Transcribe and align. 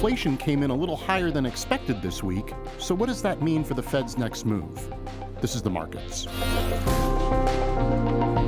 Inflation 0.00 0.38
came 0.38 0.62
in 0.62 0.70
a 0.70 0.74
little 0.74 0.96
higher 0.96 1.30
than 1.30 1.44
expected 1.44 2.00
this 2.00 2.22
week, 2.22 2.54
so 2.78 2.94
what 2.94 3.04
does 3.04 3.20
that 3.20 3.42
mean 3.42 3.62
for 3.62 3.74
the 3.74 3.82
Fed's 3.82 4.16
next 4.16 4.46
move? 4.46 4.90
This 5.42 5.54
is 5.54 5.60
the 5.60 5.68
markets. 5.68 6.24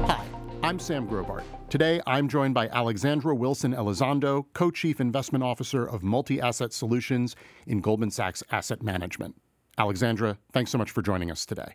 Hi, 0.06 0.24
I'm 0.62 0.78
Sam 0.78 1.06
Grobart. 1.06 1.42
Today, 1.68 2.00
I'm 2.06 2.26
joined 2.26 2.54
by 2.54 2.68
Alexandra 2.68 3.34
Wilson 3.34 3.74
Elizondo, 3.74 4.46
co 4.54 4.70
chief 4.70 4.98
investment 4.98 5.44
officer 5.44 5.84
of 5.84 6.02
multi 6.02 6.40
asset 6.40 6.72
solutions 6.72 7.36
in 7.66 7.82
Goldman 7.82 8.10
Sachs 8.10 8.42
Asset 8.50 8.82
Management. 8.82 9.34
Alexandra, 9.76 10.38
thanks 10.52 10.70
so 10.70 10.78
much 10.78 10.90
for 10.90 11.02
joining 11.02 11.30
us 11.30 11.44
today. 11.44 11.74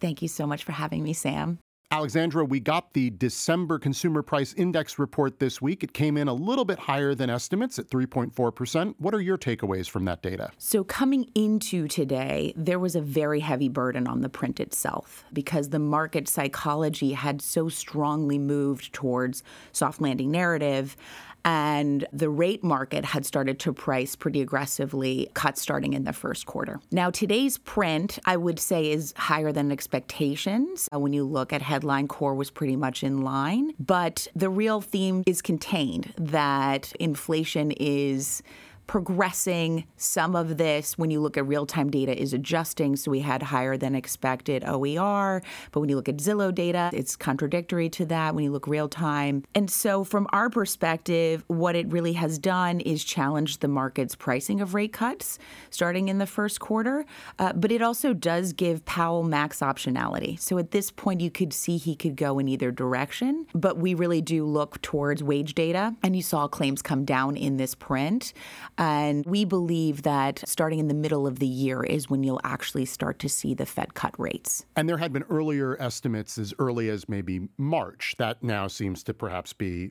Thank 0.00 0.22
you 0.22 0.28
so 0.28 0.44
much 0.44 0.64
for 0.64 0.72
having 0.72 1.04
me, 1.04 1.12
Sam. 1.12 1.60
Alexandra, 1.90 2.44
we 2.44 2.58
got 2.58 2.92
the 2.92 3.10
December 3.10 3.78
Consumer 3.78 4.22
Price 4.22 4.52
Index 4.54 4.98
report 4.98 5.38
this 5.38 5.62
week. 5.62 5.84
It 5.84 5.92
came 5.92 6.16
in 6.16 6.26
a 6.26 6.34
little 6.34 6.64
bit 6.64 6.78
higher 6.78 7.14
than 7.14 7.30
estimates 7.30 7.78
at 7.78 7.88
3.4%. 7.88 8.94
What 8.98 9.14
are 9.14 9.20
your 9.20 9.38
takeaways 9.38 9.88
from 9.88 10.04
that 10.06 10.20
data? 10.20 10.50
So, 10.58 10.82
coming 10.82 11.30
into 11.34 11.86
today, 11.86 12.52
there 12.56 12.80
was 12.80 12.96
a 12.96 13.00
very 13.00 13.40
heavy 13.40 13.68
burden 13.68 14.08
on 14.08 14.22
the 14.22 14.28
print 14.28 14.58
itself 14.58 15.24
because 15.32 15.68
the 15.68 15.78
market 15.78 16.26
psychology 16.26 17.12
had 17.12 17.40
so 17.40 17.68
strongly 17.68 18.38
moved 18.38 18.92
towards 18.92 19.44
soft 19.70 20.00
landing 20.00 20.30
narrative 20.32 20.96
and 21.44 22.06
the 22.12 22.28
rate 22.28 22.64
market 22.64 23.04
had 23.04 23.26
started 23.26 23.58
to 23.60 23.72
price 23.72 24.16
pretty 24.16 24.40
aggressively 24.40 25.30
cuts 25.34 25.60
starting 25.60 25.92
in 25.92 26.04
the 26.04 26.12
first 26.12 26.46
quarter. 26.46 26.80
Now, 26.90 27.10
today's 27.10 27.58
print, 27.58 28.18
I 28.24 28.36
would 28.36 28.58
say, 28.58 28.90
is 28.90 29.12
higher 29.16 29.52
than 29.52 29.70
expectations. 29.70 30.88
Uh, 30.92 30.98
when 30.98 31.12
you 31.12 31.24
look 31.24 31.52
at 31.52 31.62
headline 31.62 32.08
core 32.08 32.34
was 32.34 32.50
pretty 32.50 32.76
much 32.76 33.02
in 33.02 33.22
line, 33.22 33.72
but 33.78 34.26
the 34.34 34.48
real 34.48 34.80
theme 34.80 35.22
is 35.26 35.42
contained 35.42 36.12
that 36.16 36.92
inflation 36.98 37.72
is 37.72 38.42
progressing. 38.86 39.84
Some 39.96 40.36
of 40.36 40.56
this, 40.56 40.98
when 40.98 41.10
you 41.10 41.20
look 41.20 41.36
at 41.36 41.46
real 41.46 41.66
time 41.66 41.90
data, 41.90 42.20
is 42.20 42.32
adjusting. 42.32 42.96
So 42.96 43.10
we 43.10 43.20
had 43.20 43.42
higher 43.42 43.76
than 43.76 43.94
expected 43.94 44.64
OER. 44.66 45.42
But 45.72 45.80
when 45.80 45.88
you 45.88 45.96
look 45.96 46.08
at 46.08 46.18
Zillow 46.18 46.54
data, 46.54 46.90
it's 46.92 47.16
contradictory 47.16 47.88
to 47.90 48.06
that 48.06 48.34
when 48.34 48.44
you 48.44 48.50
look 48.50 48.66
real 48.66 48.88
time. 48.88 49.44
And 49.54 49.70
so, 49.70 50.04
from 50.04 50.26
our 50.32 50.50
perspective, 50.50 51.44
what 51.46 51.76
it 51.76 51.90
really 51.90 52.14
has 52.14 52.38
done 52.38 52.80
is 52.80 53.04
challenge 53.04 53.58
the 53.58 53.68
market's 53.68 54.14
pricing 54.14 54.60
of 54.60 54.74
rate 54.74 54.92
cuts 54.92 55.38
starting 55.70 56.08
in 56.08 56.18
the 56.18 56.26
first 56.26 56.60
quarter. 56.60 57.04
Uh, 57.38 57.52
but 57.52 57.72
it 57.72 57.82
also 57.82 58.12
does 58.12 58.52
give 58.52 58.84
Powell 58.84 59.22
max 59.22 59.60
optionality. 59.60 60.38
So 60.38 60.58
at 60.58 60.70
this 60.70 60.90
point, 60.90 61.20
you 61.20 61.30
could 61.30 61.52
see 61.52 61.76
he 61.76 61.96
could 61.96 62.16
go 62.16 62.38
in 62.38 62.48
either 62.48 62.70
direction. 62.70 63.46
But 63.54 63.78
we 63.78 63.94
really 63.94 64.20
do 64.20 64.44
look 64.44 64.80
towards 64.82 65.22
wage 65.22 65.54
data. 65.54 65.94
And 66.02 66.14
you 66.14 66.22
saw 66.22 66.48
claims 66.48 66.82
come 66.82 67.04
down 67.04 67.36
in 67.36 67.56
this 67.56 67.74
print. 67.74 68.32
And 68.78 69.24
we 69.26 69.44
believe 69.44 70.02
that 70.02 70.42
starting 70.46 70.78
in 70.78 70.88
the 70.88 70.94
middle 70.94 71.26
of 71.26 71.38
the 71.38 71.46
year 71.46 71.82
is 71.82 72.10
when 72.10 72.22
you'll 72.22 72.40
actually 72.44 72.84
start 72.84 73.18
to 73.20 73.28
see 73.28 73.54
the 73.54 73.66
Fed 73.66 73.94
cut 73.94 74.14
rates. 74.18 74.64
And 74.76 74.88
there 74.88 74.98
had 74.98 75.12
been 75.12 75.24
earlier 75.30 75.76
estimates 75.80 76.38
as 76.38 76.52
early 76.58 76.88
as 76.88 77.08
maybe 77.08 77.48
March. 77.56 78.14
That 78.18 78.42
now 78.42 78.66
seems 78.66 79.02
to 79.04 79.14
perhaps 79.14 79.52
be 79.52 79.90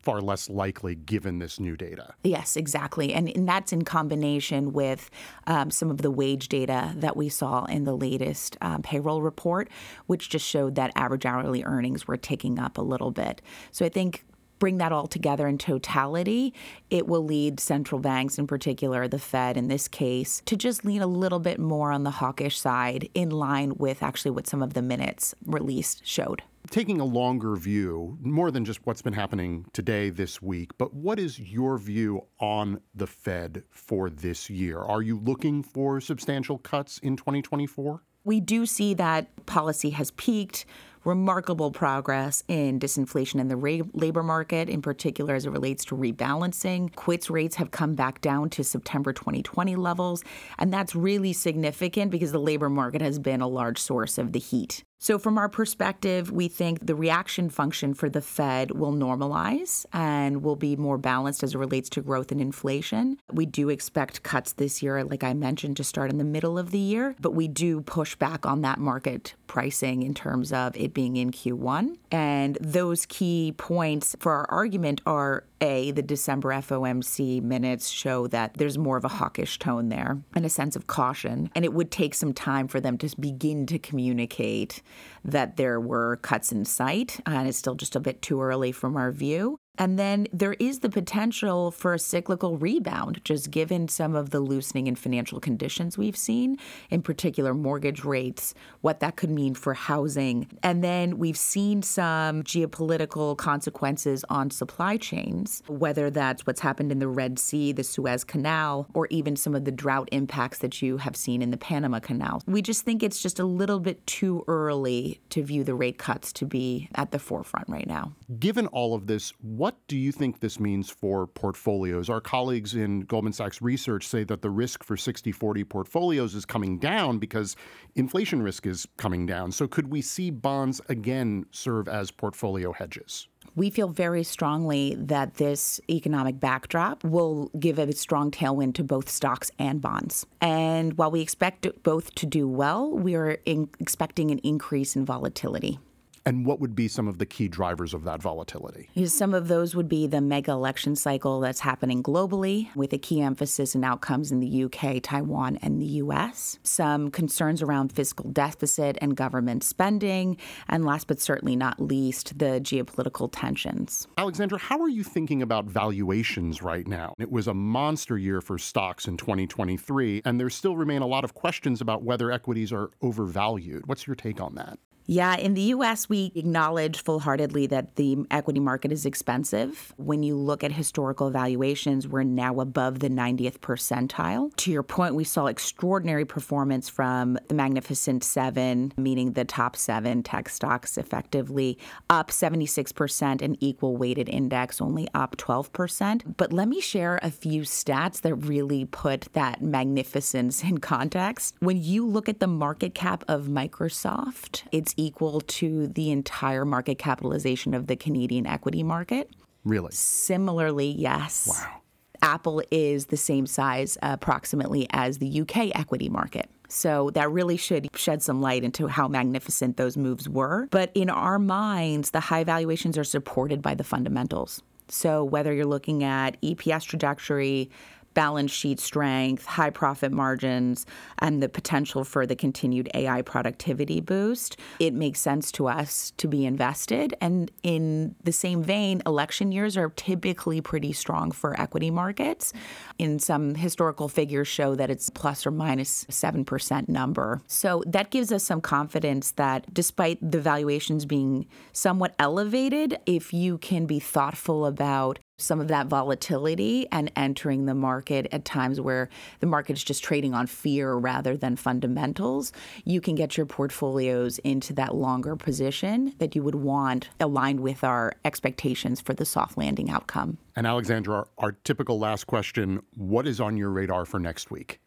far 0.00 0.20
less 0.20 0.48
likely 0.48 0.94
given 0.94 1.38
this 1.38 1.58
new 1.58 1.76
data. 1.76 2.14
Yes, 2.22 2.56
exactly. 2.56 3.12
And, 3.12 3.28
and 3.34 3.48
that's 3.48 3.72
in 3.72 3.82
combination 3.82 4.72
with 4.72 5.10
um, 5.46 5.70
some 5.70 5.90
of 5.90 5.98
the 5.98 6.10
wage 6.10 6.48
data 6.48 6.92
that 6.96 7.16
we 7.16 7.28
saw 7.28 7.64
in 7.64 7.84
the 7.84 7.96
latest 7.96 8.56
um, 8.60 8.82
payroll 8.82 9.22
report, 9.22 9.68
which 10.06 10.28
just 10.28 10.46
showed 10.46 10.74
that 10.76 10.92
average 10.94 11.26
hourly 11.26 11.64
earnings 11.64 12.06
were 12.06 12.16
ticking 12.16 12.58
up 12.58 12.78
a 12.78 12.82
little 12.82 13.10
bit. 13.10 13.42
So 13.72 13.84
I 13.84 13.88
think 13.88 14.24
bring 14.64 14.78
that 14.78 14.92
all 14.92 15.06
together 15.06 15.46
in 15.46 15.58
totality, 15.58 16.54
it 16.88 17.06
will 17.06 17.22
lead 17.22 17.60
central 17.60 18.00
banks, 18.00 18.38
in 18.38 18.46
particular 18.46 19.06
the 19.06 19.18
Fed 19.18 19.58
in 19.58 19.68
this 19.68 19.88
case, 19.88 20.40
to 20.46 20.56
just 20.56 20.86
lean 20.86 21.02
a 21.02 21.06
little 21.06 21.38
bit 21.38 21.60
more 21.60 21.92
on 21.92 22.02
the 22.02 22.10
hawkish 22.10 22.58
side 22.58 23.06
in 23.12 23.28
line 23.28 23.74
with 23.76 24.02
actually 24.02 24.30
what 24.30 24.46
some 24.46 24.62
of 24.62 24.72
the 24.72 24.80
minutes 24.80 25.34
released 25.44 26.06
showed. 26.06 26.42
Taking 26.70 26.98
a 26.98 27.04
longer 27.04 27.56
view, 27.56 28.16
more 28.22 28.50
than 28.50 28.64
just 28.64 28.80
what's 28.86 29.02
been 29.02 29.12
happening 29.12 29.66
today, 29.74 30.08
this 30.08 30.40
week, 30.40 30.70
but 30.78 30.94
what 30.94 31.18
is 31.18 31.38
your 31.38 31.76
view 31.76 32.22
on 32.40 32.80
the 32.94 33.06
Fed 33.06 33.64
for 33.68 34.08
this 34.08 34.48
year? 34.48 34.78
Are 34.78 35.02
you 35.02 35.18
looking 35.18 35.62
for 35.62 36.00
substantial 36.00 36.56
cuts 36.56 36.96
in 37.00 37.18
2024? 37.18 38.02
We 38.24 38.40
do 38.40 38.64
see 38.64 38.94
that 38.94 39.44
policy 39.44 39.90
has 39.90 40.10
peaked 40.12 40.64
remarkable 41.04 41.70
progress 41.70 42.42
in 42.48 42.78
disinflation 42.80 43.40
in 43.40 43.48
the 43.48 43.56
ra- 43.56 43.86
labor 43.92 44.22
market, 44.22 44.68
in 44.68 44.82
particular 44.82 45.34
as 45.34 45.46
it 45.46 45.50
relates 45.50 45.84
to 45.86 45.96
rebalancing. 45.96 46.94
Quits 46.94 47.30
rates 47.30 47.56
have 47.56 47.70
come 47.70 47.94
back 47.94 48.20
down 48.20 48.50
to 48.50 48.64
September 48.64 49.12
2020 49.12 49.76
levels, 49.76 50.24
and 50.58 50.72
that's 50.72 50.94
really 50.94 51.32
significant 51.32 52.10
because 52.10 52.32
the 52.32 52.40
labor 52.40 52.68
market 52.68 53.00
has 53.00 53.18
been 53.18 53.40
a 53.40 53.48
large 53.48 53.78
source 53.78 54.18
of 54.18 54.32
the 54.32 54.38
heat. 54.38 54.84
So, 54.98 55.18
from 55.18 55.36
our 55.36 55.48
perspective, 55.48 56.32
we 56.32 56.48
think 56.48 56.86
the 56.86 56.94
reaction 56.94 57.50
function 57.50 57.92
for 57.92 58.08
the 58.08 58.22
Fed 58.22 58.70
will 58.70 58.92
normalize 58.92 59.84
and 59.92 60.42
will 60.42 60.56
be 60.56 60.76
more 60.76 60.96
balanced 60.96 61.42
as 61.42 61.54
it 61.54 61.58
relates 61.58 61.90
to 61.90 62.00
growth 62.00 62.32
and 62.32 62.40
inflation. 62.40 63.18
We 63.30 63.44
do 63.44 63.68
expect 63.68 64.22
cuts 64.22 64.52
this 64.52 64.82
year, 64.82 65.04
like 65.04 65.22
I 65.22 65.34
mentioned, 65.34 65.76
to 65.76 65.84
start 65.84 66.10
in 66.10 66.18
the 66.18 66.24
middle 66.24 66.58
of 66.58 66.70
the 66.70 66.78
year, 66.78 67.14
but 67.20 67.34
we 67.34 67.48
do 67.48 67.82
push 67.82 68.14
back 68.16 68.46
on 68.46 68.62
that 68.62 68.78
market 68.78 69.34
pricing 69.46 70.02
in 70.02 70.14
terms 70.14 70.52
of 70.52 70.76
it 70.76 70.94
being 70.94 71.16
in 71.16 71.32
Q1. 71.32 71.96
And 72.10 72.56
those 72.60 73.04
key 73.06 73.52
points 73.56 74.16
for 74.18 74.32
our 74.32 74.50
argument 74.50 75.00
are 75.06 75.44
A, 75.64 75.92
the 75.92 76.02
December 76.02 76.50
FOMC 76.50 77.42
minutes 77.42 77.88
show 77.88 78.26
that 78.26 78.54
there's 78.54 78.76
more 78.76 78.98
of 78.98 79.04
a 79.04 79.08
hawkish 79.08 79.58
tone 79.58 79.88
there 79.88 80.20
and 80.34 80.44
a 80.44 80.50
sense 80.50 80.76
of 80.76 80.86
caution. 80.86 81.50
And 81.54 81.64
it 81.64 81.72
would 81.72 81.90
take 81.90 82.14
some 82.14 82.34
time 82.34 82.68
for 82.68 82.80
them 82.80 82.98
to 82.98 83.08
begin 83.18 83.64
to 83.66 83.78
communicate 83.78 84.82
that 85.24 85.56
there 85.56 85.80
were 85.80 86.16
cuts 86.16 86.52
in 86.52 86.66
sight, 86.66 87.18
and 87.24 87.48
it's 87.48 87.56
still 87.56 87.76
just 87.76 87.96
a 87.96 88.00
bit 88.00 88.20
too 88.20 88.42
early 88.42 88.72
from 88.72 88.94
our 88.96 89.10
view. 89.10 89.58
And 89.76 89.98
then 89.98 90.28
there 90.32 90.54
is 90.54 90.80
the 90.80 90.88
potential 90.88 91.70
for 91.70 91.94
a 91.94 91.98
cyclical 91.98 92.56
rebound, 92.56 93.20
just 93.24 93.50
given 93.50 93.88
some 93.88 94.14
of 94.14 94.30
the 94.30 94.40
loosening 94.40 94.86
in 94.86 94.94
financial 94.94 95.40
conditions 95.40 95.98
we've 95.98 96.16
seen, 96.16 96.58
in 96.90 97.02
particular 97.02 97.54
mortgage 97.54 98.04
rates, 98.04 98.54
what 98.82 99.00
that 99.00 99.16
could 99.16 99.30
mean 99.30 99.54
for 99.54 99.74
housing. 99.74 100.46
And 100.62 100.84
then 100.84 101.18
we've 101.18 101.36
seen 101.36 101.82
some 101.82 102.42
geopolitical 102.42 103.36
consequences 103.36 104.24
on 104.28 104.50
supply 104.50 104.96
chains, 104.96 105.62
whether 105.66 106.08
that's 106.10 106.46
what's 106.46 106.60
happened 106.60 106.92
in 106.92 107.00
the 107.00 107.08
Red 107.08 107.38
Sea, 107.38 107.72
the 107.72 107.84
Suez 107.84 108.22
Canal, 108.22 108.86
or 108.94 109.08
even 109.10 109.34
some 109.34 109.54
of 109.54 109.64
the 109.64 109.72
drought 109.72 110.08
impacts 110.12 110.58
that 110.58 110.82
you 110.82 110.98
have 110.98 111.16
seen 111.16 111.42
in 111.42 111.50
the 111.50 111.56
Panama 111.56 111.98
Canal. 111.98 112.42
We 112.46 112.62
just 112.62 112.84
think 112.84 113.02
it's 113.02 113.20
just 113.20 113.40
a 113.40 113.44
little 113.44 113.80
bit 113.80 114.06
too 114.06 114.44
early 114.46 115.20
to 115.30 115.42
view 115.42 115.64
the 115.64 115.74
rate 115.74 115.98
cuts 115.98 116.32
to 116.34 116.46
be 116.46 116.88
at 116.94 117.10
the 117.10 117.18
forefront 117.18 117.68
right 117.68 117.86
now. 117.86 118.12
Given 118.38 118.66
all 118.68 118.94
of 118.94 119.06
this, 119.06 119.32
what 119.64 119.78
do 119.88 119.96
you 119.96 120.12
think 120.12 120.40
this 120.40 120.60
means 120.60 120.90
for 120.90 121.26
portfolios? 121.26 122.10
Our 122.10 122.20
colleagues 122.20 122.74
in 122.74 123.00
Goldman 123.00 123.32
Sachs 123.32 123.62
research 123.62 124.06
say 124.06 124.22
that 124.24 124.42
the 124.42 124.50
risk 124.50 124.84
for 124.84 124.94
60 124.94 125.32
40 125.32 125.64
portfolios 125.64 126.34
is 126.34 126.44
coming 126.44 126.78
down 126.78 127.16
because 127.16 127.56
inflation 127.94 128.42
risk 128.42 128.66
is 128.66 128.86
coming 128.98 129.24
down. 129.24 129.52
So, 129.52 129.66
could 129.66 129.90
we 129.90 130.02
see 130.02 130.28
bonds 130.28 130.82
again 130.90 131.46
serve 131.50 131.88
as 131.88 132.10
portfolio 132.10 132.74
hedges? 132.74 133.26
We 133.56 133.70
feel 133.70 133.88
very 133.88 134.22
strongly 134.22 134.96
that 134.96 135.36
this 135.36 135.80
economic 135.88 136.38
backdrop 136.38 137.02
will 137.02 137.50
give 137.58 137.78
a 137.78 137.90
strong 137.92 138.30
tailwind 138.30 138.74
to 138.74 138.84
both 138.84 139.08
stocks 139.08 139.50
and 139.58 139.80
bonds. 139.80 140.26
And 140.42 140.98
while 140.98 141.10
we 141.10 141.22
expect 141.22 141.66
both 141.82 142.14
to 142.16 142.26
do 142.26 142.46
well, 142.46 142.90
we 142.90 143.14
are 143.14 143.38
expecting 143.46 144.30
an 144.30 144.40
increase 144.40 144.94
in 144.94 145.06
volatility. 145.06 145.78
And 146.26 146.46
what 146.46 146.58
would 146.58 146.74
be 146.74 146.88
some 146.88 147.06
of 147.06 147.18
the 147.18 147.26
key 147.26 147.48
drivers 147.48 147.92
of 147.92 148.04
that 148.04 148.22
volatility? 148.22 148.88
Some 149.04 149.34
of 149.34 149.48
those 149.48 149.76
would 149.76 149.88
be 149.88 150.06
the 150.06 150.22
mega 150.22 150.52
election 150.52 150.96
cycle 150.96 151.40
that's 151.40 151.60
happening 151.60 152.02
globally, 152.02 152.74
with 152.74 152.94
a 152.94 152.98
key 152.98 153.20
emphasis 153.20 153.74
in 153.74 153.84
outcomes 153.84 154.32
in 154.32 154.40
the 154.40 154.64
UK, 154.64 155.02
Taiwan, 155.02 155.58
and 155.60 155.82
the 155.82 155.86
US. 155.86 156.58
Some 156.62 157.10
concerns 157.10 157.60
around 157.60 157.92
fiscal 157.92 158.30
deficit 158.30 158.96
and 159.02 159.16
government 159.16 159.62
spending. 159.64 160.38
And 160.68 160.84
last 160.84 161.08
but 161.08 161.20
certainly 161.20 161.56
not 161.56 161.78
least, 161.78 162.38
the 162.38 162.58
geopolitical 162.60 163.28
tensions. 163.30 164.08
Alexandra, 164.16 164.58
how 164.58 164.80
are 164.80 164.88
you 164.88 165.04
thinking 165.04 165.42
about 165.42 165.66
valuations 165.66 166.62
right 166.62 166.88
now? 166.88 167.14
It 167.18 167.30
was 167.30 167.48
a 167.48 167.54
monster 167.54 168.16
year 168.16 168.40
for 168.40 168.56
stocks 168.56 169.06
in 169.06 169.18
2023, 169.18 170.22
and 170.24 170.40
there 170.40 170.48
still 170.48 170.76
remain 170.76 171.02
a 171.02 171.06
lot 171.06 171.24
of 171.24 171.34
questions 171.34 171.82
about 171.82 172.02
whether 172.02 172.30
equities 172.30 172.72
are 172.72 172.90
overvalued. 173.02 173.86
What's 173.86 174.06
your 174.06 174.16
take 174.16 174.40
on 174.40 174.54
that? 174.54 174.78
Yeah, 175.06 175.36
in 175.36 175.52
the 175.52 175.60
US, 175.62 176.08
we 176.08 176.32
acknowledge 176.34 177.02
full 177.02 177.20
heartedly 177.20 177.66
that 177.66 177.96
the 177.96 178.16
equity 178.30 178.60
market 178.60 178.90
is 178.90 179.04
expensive. 179.04 179.92
When 179.96 180.22
you 180.22 180.34
look 180.34 180.64
at 180.64 180.72
historical 180.72 181.30
valuations, 181.30 182.08
we're 182.08 182.22
now 182.22 182.60
above 182.60 183.00
the 183.00 183.10
90th 183.10 183.58
percentile. 183.58 184.54
To 184.56 184.72
your 184.72 184.82
point, 184.82 185.14
we 185.14 185.24
saw 185.24 185.46
extraordinary 185.46 186.24
performance 186.24 186.88
from 186.88 187.38
the 187.48 187.54
Magnificent 187.54 188.24
Seven, 188.24 188.94
meaning 188.96 189.32
the 189.32 189.44
top 189.44 189.76
seven 189.76 190.22
tech 190.22 190.48
stocks 190.48 190.96
effectively, 190.96 191.78
up 192.08 192.30
76%, 192.30 193.42
an 193.42 193.56
equal 193.60 193.98
weighted 193.98 194.30
index 194.30 194.80
only 194.80 195.06
up 195.12 195.36
12%. 195.36 196.34
But 196.38 196.50
let 196.52 196.66
me 196.66 196.80
share 196.80 197.20
a 197.22 197.30
few 197.30 197.62
stats 197.62 198.22
that 198.22 198.34
really 198.36 198.86
put 198.86 199.28
that 199.34 199.60
magnificence 199.60 200.64
in 200.64 200.78
context. 200.78 201.56
When 201.60 201.82
you 201.82 202.06
look 202.06 202.28
at 202.28 202.40
the 202.40 202.46
market 202.46 202.94
cap 202.94 203.22
of 203.28 203.44
Microsoft, 203.44 204.62
it's 204.72 204.93
equal 204.96 205.40
to 205.40 205.86
the 205.88 206.10
entire 206.10 206.64
market 206.64 206.98
capitalization 206.98 207.74
of 207.74 207.86
the 207.86 207.96
Canadian 207.96 208.46
equity 208.46 208.82
market. 208.82 209.30
Really? 209.64 209.92
Similarly, 209.92 210.88
yes. 210.88 211.48
Wow. 211.48 211.80
Apple 212.22 212.62
is 212.70 213.06
the 213.06 213.16
same 213.16 213.46
size 213.46 213.98
approximately 214.02 214.86
as 214.90 215.18
the 215.18 215.40
UK 215.42 215.76
equity 215.76 216.08
market. 216.08 216.48
So 216.68 217.10
that 217.10 217.30
really 217.30 217.56
should 217.56 217.88
shed 217.94 218.22
some 218.22 218.40
light 218.40 218.64
into 218.64 218.86
how 218.86 219.08
magnificent 219.08 219.76
those 219.76 219.96
moves 219.96 220.28
were. 220.28 220.66
But 220.70 220.90
in 220.94 221.10
our 221.10 221.38
minds, 221.38 222.10
the 222.12 222.20
high 222.20 222.44
valuations 222.44 222.96
are 222.96 223.04
supported 223.04 223.60
by 223.60 223.74
the 223.74 223.84
fundamentals. 223.84 224.62
So 224.88 225.22
whether 225.22 225.52
you're 225.52 225.66
looking 225.66 226.02
at 226.02 226.40
EPS 226.40 226.84
trajectory, 226.84 227.70
balance 228.14 228.50
sheet 228.50 228.80
strength, 228.80 229.44
high 229.44 229.70
profit 229.70 230.12
margins, 230.12 230.86
and 231.18 231.42
the 231.42 231.48
potential 231.48 232.04
for 232.04 232.26
the 232.26 232.36
continued 232.36 232.88
AI 232.94 233.22
productivity 233.22 234.00
boost, 234.00 234.56
it 234.78 234.94
makes 234.94 235.20
sense 235.20 235.52
to 235.52 235.66
us 235.66 236.12
to 236.16 236.28
be 236.28 236.46
invested. 236.46 237.14
And 237.20 237.50
in 237.62 238.14
the 238.22 238.32
same 238.32 238.62
vein, 238.62 239.02
election 239.06 239.52
years 239.52 239.76
are 239.76 239.90
typically 239.90 240.60
pretty 240.60 240.92
strong 240.92 241.32
for 241.32 241.58
equity 241.60 241.90
markets. 241.90 242.52
In 242.98 243.18
some 243.18 243.54
historical 243.54 244.08
figures 244.08 244.48
show 244.48 244.74
that 244.74 244.90
it's 244.90 245.10
plus 245.10 245.46
or 245.46 245.50
minus 245.50 246.04
7% 246.06 246.88
number. 246.88 247.40
So 247.46 247.82
that 247.86 248.10
gives 248.10 248.32
us 248.32 248.44
some 248.44 248.60
confidence 248.60 249.32
that 249.32 249.72
despite 249.72 250.18
the 250.20 250.40
valuations 250.40 251.04
being 251.04 251.46
somewhat 251.72 252.14
elevated, 252.18 252.98
if 253.06 253.32
you 253.32 253.58
can 253.58 253.86
be 253.86 253.98
thoughtful 253.98 254.66
about 254.66 255.18
some 255.36 255.60
of 255.60 255.68
that 255.68 255.88
volatility 255.88 256.86
and 256.92 257.10
entering 257.16 257.66
the 257.66 257.74
market 257.74 258.26
at 258.30 258.44
times 258.44 258.80
where 258.80 259.08
the 259.40 259.46
market 259.46 259.72
is 259.72 259.82
just 259.82 260.04
trading 260.04 260.32
on 260.32 260.46
fear 260.46 260.94
rather 260.94 261.36
than 261.36 261.56
fundamentals, 261.56 262.52
you 262.84 263.00
can 263.00 263.14
get 263.14 263.36
your 263.36 263.46
portfolios 263.46 264.38
into 264.38 264.72
that 264.72 264.94
longer 264.94 265.34
position 265.34 266.14
that 266.18 266.36
you 266.36 266.42
would 266.42 266.54
want 266.54 267.08
aligned 267.18 267.60
with 267.60 267.82
our 267.82 268.12
expectations 268.24 269.00
for 269.00 269.12
the 269.12 269.24
soft 269.24 269.58
landing 269.58 269.90
outcome. 269.90 270.38
And 270.54 270.66
Alexandra, 270.66 271.14
our, 271.14 271.28
our 271.38 271.52
typical 271.52 271.98
last 271.98 272.24
question 272.24 272.82
what 272.96 273.26
is 273.26 273.40
on 273.40 273.56
your 273.56 273.70
radar 273.70 274.04
for 274.04 274.20
next 274.20 274.50
week? 274.50 274.80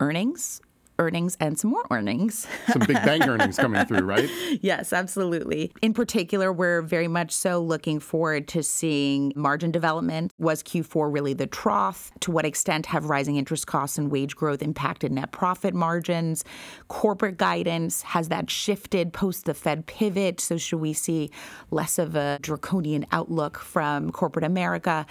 Earnings 0.00 0.60
earnings 0.98 1.36
and 1.40 1.58
some 1.58 1.70
more 1.70 1.84
earnings. 1.90 2.46
some 2.72 2.82
big 2.86 2.96
bank 3.04 3.26
earnings 3.26 3.56
coming 3.56 3.84
through, 3.86 4.02
right? 4.02 4.28
Yes, 4.60 4.92
absolutely. 4.92 5.72
In 5.82 5.92
particular, 5.92 6.52
we're 6.52 6.82
very 6.82 7.08
much 7.08 7.32
so 7.32 7.60
looking 7.60 8.00
forward 8.00 8.46
to 8.48 8.62
seeing 8.62 9.32
margin 9.34 9.70
development. 9.70 10.32
Was 10.38 10.62
Q4 10.62 11.12
really 11.12 11.34
the 11.34 11.46
trough? 11.46 12.12
To 12.20 12.30
what 12.30 12.44
extent 12.44 12.86
have 12.86 13.06
rising 13.06 13.36
interest 13.36 13.66
costs 13.66 13.98
and 13.98 14.10
wage 14.10 14.36
growth 14.36 14.62
impacted 14.62 15.12
net 15.12 15.32
profit 15.32 15.74
margins? 15.74 16.44
Corporate 16.88 17.36
guidance, 17.36 18.02
has 18.02 18.28
that 18.28 18.50
shifted 18.50 19.12
post 19.12 19.44
the 19.44 19.54
Fed 19.54 19.86
pivot? 19.86 20.40
So, 20.40 20.56
should 20.56 20.80
we 20.80 20.92
see 20.92 21.30
less 21.70 21.98
of 21.98 22.14
a 22.14 22.38
draconian 22.40 23.06
outlook 23.12 23.58
from 23.58 24.12
corporate 24.12 24.44
America? 24.44 25.06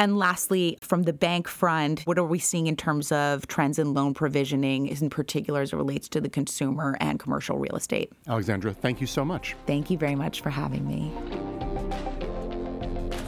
And 0.00 0.16
lastly, 0.16 0.78
from 0.80 1.04
the 1.04 1.12
bank 1.12 1.48
front, 1.48 2.02
what 2.04 2.18
are 2.18 2.24
we 2.24 2.38
seeing 2.38 2.68
in 2.68 2.76
terms 2.76 3.10
of 3.10 3.46
trends 3.48 3.78
in 3.78 3.94
loan 3.94 4.14
provisioning, 4.14 4.86
in 4.86 5.10
particular 5.10 5.27
as 5.36 5.72
it 5.72 5.76
relates 5.76 6.08
to 6.08 6.20
the 6.20 6.28
consumer 6.28 6.96
and 7.00 7.18
commercial 7.18 7.58
real 7.58 7.76
estate? 7.76 8.12
Alexandra, 8.26 8.72
thank 8.72 9.00
you 9.00 9.06
so 9.06 9.24
much. 9.24 9.56
Thank 9.66 9.90
you 9.90 9.98
very 9.98 10.14
much 10.14 10.40
for 10.40 10.50
having 10.50 10.86
me. 10.86 11.12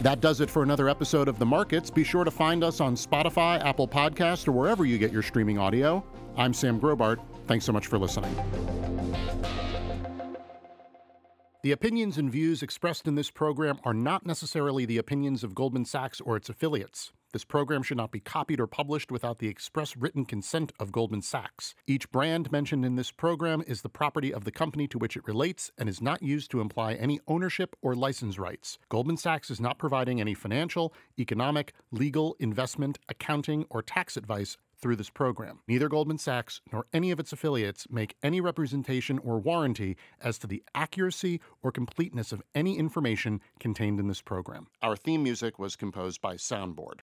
That 0.02 0.20
does 0.20 0.40
it 0.40 0.48
for 0.48 0.62
another 0.62 0.88
episode 0.88 1.28
of 1.28 1.38
The 1.38 1.44
Markets. 1.44 1.90
Be 1.90 2.04
sure 2.04 2.24
to 2.24 2.30
find 2.30 2.64
us 2.64 2.80
on 2.80 2.94
Spotify, 2.94 3.62
Apple 3.62 3.86
Podcast, 3.86 4.48
or 4.48 4.52
wherever 4.52 4.86
you 4.86 4.96
get 4.96 5.12
your 5.12 5.22
streaming 5.22 5.58
audio. 5.58 6.02
I'm 6.36 6.54
Sam 6.54 6.80
Grobart. 6.80 7.18
Thanks 7.46 7.66
so 7.66 7.72
much 7.72 7.86
for 7.86 7.98
listening. 7.98 8.34
The 11.62 11.72
opinions 11.72 12.16
and 12.16 12.32
views 12.32 12.62
expressed 12.62 13.06
in 13.06 13.16
this 13.16 13.30
program 13.30 13.78
are 13.84 13.92
not 13.92 14.24
necessarily 14.24 14.86
the 14.86 14.96
opinions 14.96 15.44
of 15.44 15.54
Goldman 15.54 15.84
Sachs 15.84 16.18
or 16.22 16.34
its 16.34 16.48
affiliates. 16.48 17.12
This 17.32 17.44
program 17.44 17.84
should 17.84 17.96
not 17.96 18.10
be 18.10 18.18
copied 18.18 18.58
or 18.58 18.66
published 18.66 19.12
without 19.12 19.38
the 19.38 19.46
express 19.46 19.96
written 19.96 20.24
consent 20.24 20.72
of 20.80 20.90
Goldman 20.90 21.22
Sachs. 21.22 21.76
Each 21.86 22.10
brand 22.10 22.50
mentioned 22.50 22.84
in 22.84 22.96
this 22.96 23.12
program 23.12 23.62
is 23.68 23.82
the 23.82 23.88
property 23.88 24.34
of 24.34 24.44
the 24.44 24.50
company 24.50 24.88
to 24.88 24.98
which 24.98 25.16
it 25.16 25.26
relates 25.26 25.70
and 25.78 25.88
is 25.88 26.02
not 26.02 26.22
used 26.22 26.50
to 26.50 26.60
imply 26.60 26.94
any 26.94 27.20
ownership 27.28 27.76
or 27.82 27.94
license 27.94 28.36
rights. 28.36 28.78
Goldman 28.88 29.16
Sachs 29.16 29.48
is 29.48 29.60
not 29.60 29.78
providing 29.78 30.20
any 30.20 30.34
financial, 30.34 30.92
economic, 31.20 31.72
legal, 31.92 32.34
investment, 32.40 32.98
accounting, 33.08 33.64
or 33.70 33.80
tax 33.80 34.16
advice 34.16 34.56
through 34.80 34.96
this 34.96 35.10
program. 35.10 35.60
Neither 35.68 35.88
Goldman 35.88 36.18
Sachs 36.18 36.60
nor 36.72 36.86
any 36.92 37.10
of 37.10 37.20
its 37.20 37.32
affiliates 37.32 37.86
make 37.90 38.16
any 38.22 38.40
representation 38.40 39.18
or 39.18 39.38
warranty 39.38 39.96
as 40.20 40.38
to 40.38 40.46
the 40.46 40.62
accuracy 40.74 41.40
or 41.62 41.70
completeness 41.70 42.32
of 42.32 42.42
any 42.54 42.78
information 42.78 43.40
contained 43.58 44.00
in 44.00 44.08
this 44.08 44.22
program. 44.22 44.66
Our 44.82 44.96
theme 44.96 45.22
music 45.22 45.58
was 45.58 45.76
composed 45.76 46.20
by 46.20 46.34
Soundboard. 46.36 46.98